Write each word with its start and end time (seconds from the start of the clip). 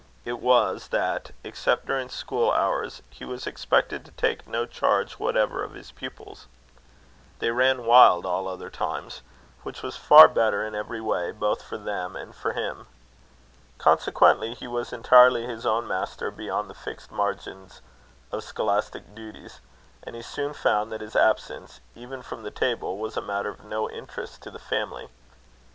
It 0.25 0.39
was, 0.39 0.87
that, 0.87 1.29
except 1.43 1.85
during 1.85 2.09
school 2.09 2.49
hours, 2.49 3.03
he 3.11 3.23
was 3.23 3.45
expected 3.45 4.03
to 4.03 4.11
take 4.13 4.47
no 4.47 4.65
charge 4.65 5.19
whatever 5.19 5.61
of 5.63 5.75
his 5.75 5.91
pupils. 5.91 6.47
They 7.37 7.51
ran 7.51 7.85
wild 7.85 8.25
all 8.25 8.47
other 8.47 8.71
times; 8.71 9.21
which 9.61 9.83
was 9.83 9.97
far 9.97 10.27
better, 10.27 10.65
in 10.65 10.73
every 10.73 11.01
way, 11.01 11.31
both 11.31 11.61
for 11.61 11.77
them 11.77 12.15
and 12.15 12.33
for 12.33 12.53
him. 12.53 12.87
Consequently, 13.77 14.55
he 14.55 14.65
was 14.67 14.91
entirely 14.91 15.45
his 15.45 15.67
own 15.67 15.87
master 15.87 16.31
beyond 16.31 16.67
the 16.67 16.73
fixed 16.73 17.11
margin 17.11 17.69
of 18.31 18.43
scholastic 18.43 19.13
duties; 19.13 19.59
and 20.01 20.15
he 20.15 20.23
soon 20.23 20.53
found 20.55 20.91
that 20.91 21.01
his 21.01 21.15
absence, 21.15 21.79
even 21.93 22.23
from 22.23 22.41
the 22.41 22.49
table, 22.49 22.97
was 22.97 23.17
a 23.17 23.21
matter 23.21 23.49
of 23.49 23.63
no 23.63 23.87
interest 23.87 24.41
to 24.41 24.49
the 24.49 24.57
family. 24.57 25.09